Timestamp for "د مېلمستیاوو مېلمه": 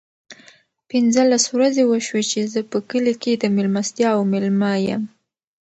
3.37-4.71